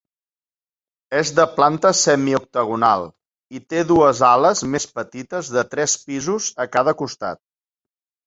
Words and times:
És 1.17 1.31
de 1.39 1.43
planta 1.57 1.89
semioctagonal 1.97 3.05
i 3.59 3.61
té 3.73 3.83
dues 3.91 4.23
ales 4.29 4.63
més 4.77 4.89
petites 5.01 5.51
de 5.57 5.65
tres 5.75 5.97
pisos 6.07 6.49
a 6.65 6.67
cada 6.77 6.97
costat. 7.03 7.43